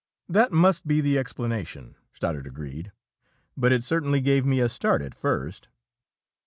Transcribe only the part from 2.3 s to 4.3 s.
agreed. "But it certainly